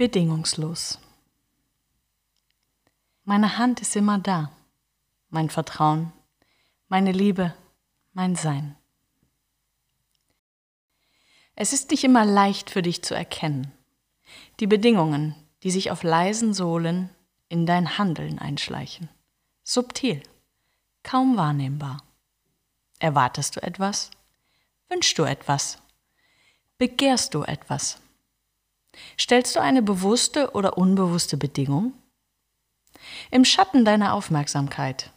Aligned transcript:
Bedingungslos. 0.00 0.98
Meine 3.24 3.58
Hand 3.58 3.82
ist 3.82 3.94
immer 3.96 4.18
da, 4.18 4.50
mein 5.28 5.50
Vertrauen, 5.50 6.10
meine 6.88 7.12
Liebe, 7.12 7.54
mein 8.14 8.34
Sein. 8.34 8.76
Es 11.54 11.74
ist 11.74 11.90
nicht 11.90 12.02
immer 12.02 12.24
leicht 12.24 12.70
für 12.70 12.80
dich 12.80 13.02
zu 13.02 13.14
erkennen. 13.14 13.72
Die 14.58 14.66
Bedingungen, 14.66 15.34
die 15.64 15.70
sich 15.70 15.90
auf 15.90 16.02
leisen 16.02 16.54
Sohlen 16.54 17.10
in 17.50 17.66
dein 17.66 17.98
Handeln 17.98 18.38
einschleichen. 18.38 19.10
Subtil, 19.64 20.22
kaum 21.02 21.36
wahrnehmbar. 21.36 22.02
Erwartest 23.00 23.56
du 23.56 23.62
etwas? 23.62 24.10
Wünschst 24.88 25.18
du 25.18 25.24
etwas? 25.24 25.76
Begehrst 26.78 27.34
du 27.34 27.42
etwas? 27.42 28.00
Stellst 29.18 29.56
du 29.56 29.60
eine 29.60 29.82
bewusste 29.82 30.50
oder 30.52 30.78
unbewusste 30.78 31.36
Bedingung? 31.36 31.92
Im 33.30 33.44
Schatten 33.44 33.84
deiner 33.84 34.14
Aufmerksamkeit 34.14 35.12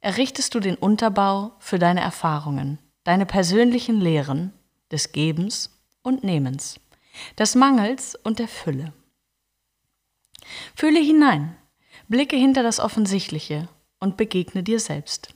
errichtest 0.00 0.54
du 0.54 0.60
den 0.60 0.76
Unterbau 0.76 1.52
für 1.58 1.78
deine 1.78 2.00
Erfahrungen, 2.00 2.78
deine 3.04 3.26
persönlichen 3.26 4.00
Lehren 4.00 4.52
des 4.90 5.12
Gebens 5.12 5.70
und 6.02 6.24
Nehmens, 6.24 6.80
des 7.38 7.54
Mangels 7.54 8.14
und 8.14 8.38
der 8.38 8.48
Fülle. 8.48 8.92
Fühle 10.74 11.00
hinein, 11.00 11.56
blicke 12.08 12.36
hinter 12.36 12.62
das 12.62 12.80
Offensichtliche 12.80 13.68
und 13.98 14.16
begegne 14.16 14.62
dir 14.62 14.80
selbst. 14.80 15.34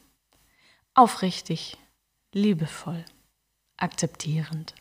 Aufrichtig, 0.94 1.76
liebevoll, 2.32 3.04
akzeptierend. 3.76 4.74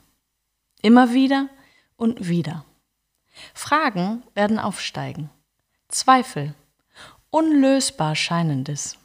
Immer 0.81 1.13
wieder 1.13 1.49
und 1.97 2.27
wieder. 2.27 2.65
Fragen 3.53 4.23
werden 4.33 4.59
aufsteigen. 4.59 5.29
Zweifel. 5.87 6.53
Unlösbar 7.29 8.15
scheinendes. 8.15 8.97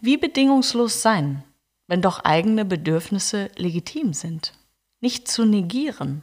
Wie 0.00 0.16
bedingungslos 0.16 1.02
sein, 1.02 1.44
wenn 1.86 2.02
doch 2.02 2.20
eigene 2.20 2.64
Bedürfnisse 2.64 3.50
legitim 3.56 4.12
sind? 4.12 4.52
Nicht 5.00 5.28
zu 5.28 5.44
negieren, 5.44 6.22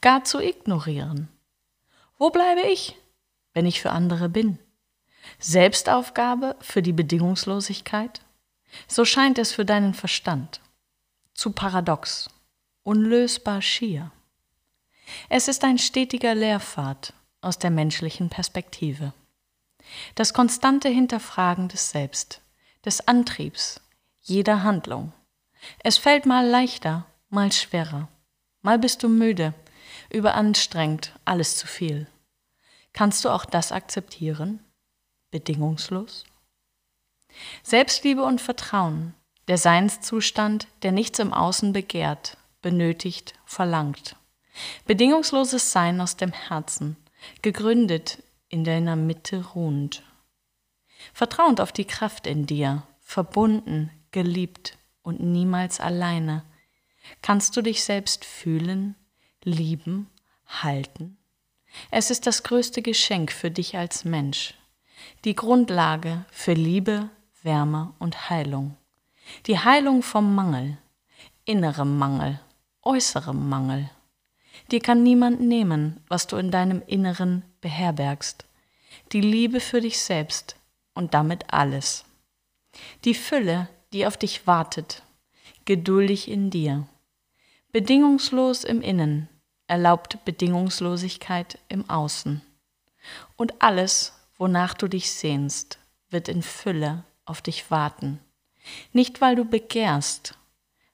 gar 0.00 0.24
zu 0.24 0.40
ignorieren. 0.40 1.28
Wo 2.16 2.30
bleibe 2.30 2.62
ich, 2.62 2.96
wenn 3.54 3.66
ich 3.66 3.80
für 3.80 3.90
andere 3.90 4.28
bin? 4.28 4.58
Selbstaufgabe 5.38 6.56
für 6.60 6.82
die 6.82 6.92
Bedingungslosigkeit? 6.92 8.20
So 8.86 9.04
scheint 9.04 9.38
es 9.38 9.52
für 9.52 9.64
deinen 9.64 9.94
Verstand. 9.94 10.60
Zu 11.34 11.52
paradox, 11.52 12.28
unlösbar 12.82 13.62
schier. 13.62 14.10
Es 15.28 15.48
ist 15.48 15.64
ein 15.64 15.78
stetiger 15.78 16.34
Lehrpfad 16.34 17.12
aus 17.40 17.58
der 17.58 17.70
menschlichen 17.70 18.28
Perspektive. 18.28 19.12
Das 20.14 20.34
konstante 20.34 20.88
Hinterfragen 20.88 21.68
des 21.68 21.90
Selbst, 21.90 22.40
des 22.84 23.06
Antriebs, 23.06 23.80
jeder 24.20 24.62
Handlung. 24.62 25.12
Es 25.80 25.98
fällt 25.98 26.26
mal 26.26 26.46
leichter, 26.46 27.06
mal 27.30 27.50
schwerer. 27.52 28.08
Mal 28.62 28.78
bist 28.78 29.02
du 29.02 29.08
müde, 29.08 29.54
überanstrengt, 30.10 31.12
alles 31.24 31.56
zu 31.56 31.66
viel. 31.66 32.06
Kannst 32.92 33.24
du 33.24 33.30
auch 33.30 33.44
das 33.44 33.72
akzeptieren? 33.72 34.60
Bedingungslos? 35.30 36.24
Selbstliebe 37.62 38.22
und 38.22 38.40
Vertrauen, 38.40 39.14
der 39.46 39.58
Seinszustand, 39.58 40.66
der 40.82 40.92
nichts 40.92 41.18
im 41.18 41.32
Außen 41.32 41.72
begehrt, 41.72 42.36
benötigt, 42.60 43.34
verlangt. 43.44 44.16
Bedingungsloses 44.86 45.72
Sein 45.72 46.00
aus 46.00 46.16
dem 46.16 46.32
Herzen, 46.32 46.96
gegründet 47.42 48.22
in 48.48 48.64
deiner 48.64 48.96
Mitte 48.96 49.44
ruhend. 49.54 50.02
Vertrauend 51.12 51.60
auf 51.60 51.72
die 51.72 51.84
Kraft 51.84 52.26
in 52.26 52.46
dir, 52.46 52.82
verbunden, 53.00 53.90
geliebt 54.10 54.76
und 55.02 55.20
niemals 55.20 55.80
alleine, 55.80 56.44
kannst 57.22 57.56
du 57.56 57.62
dich 57.62 57.84
selbst 57.84 58.24
fühlen, 58.24 58.94
lieben, 59.44 60.10
halten. 60.46 61.16
Es 61.90 62.10
ist 62.10 62.26
das 62.26 62.42
größte 62.42 62.82
Geschenk 62.82 63.32
für 63.32 63.50
dich 63.50 63.76
als 63.76 64.04
Mensch, 64.04 64.54
die 65.24 65.34
Grundlage 65.34 66.24
für 66.30 66.54
Liebe, 66.54 67.10
Wärme 67.42 67.94
und 67.98 68.30
Heilung. 68.30 68.76
Die 69.46 69.58
Heilung 69.58 70.02
vom 70.02 70.34
Mangel, 70.34 70.78
innerem 71.44 71.98
Mangel, 71.98 72.40
äußerem 72.82 73.48
Mangel. 73.48 73.90
Dir 74.70 74.80
kann 74.80 75.02
niemand 75.02 75.40
nehmen, 75.40 76.00
was 76.08 76.26
du 76.26 76.36
in 76.36 76.50
deinem 76.50 76.82
Inneren 76.86 77.44
beherbergst. 77.60 78.44
Die 79.12 79.20
Liebe 79.20 79.60
für 79.60 79.80
dich 79.80 80.00
selbst 80.00 80.56
und 80.94 81.14
damit 81.14 81.52
alles. 81.52 82.04
Die 83.04 83.14
Fülle, 83.14 83.68
die 83.92 84.06
auf 84.06 84.16
dich 84.16 84.46
wartet, 84.46 85.02
geduldig 85.64 86.28
in 86.28 86.50
dir. 86.50 86.86
Bedingungslos 87.72 88.64
im 88.64 88.82
Innen 88.82 89.28
erlaubt 89.66 90.24
Bedingungslosigkeit 90.24 91.58
im 91.68 91.88
Außen. 91.88 92.42
Und 93.36 93.62
alles, 93.62 94.14
wonach 94.36 94.74
du 94.74 94.88
dich 94.88 95.12
sehnst, 95.12 95.78
wird 96.10 96.28
in 96.28 96.42
Fülle 96.42 97.04
auf 97.24 97.42
dich 97.42 97.70
warten. 97.70 98.18
Nicht 98.92 99.20
weil 99.20 99.36
du 99.36 99.44
begehrst, 99.44 100.36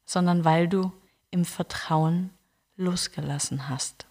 sondern 0.05 0.45
weil 0.45 0.69
du 0.69 0.93
im 1.31 1.45
Vertrauen 1.45 2.31
losgelassen 2.77 3.69
hast. 3.69 4.07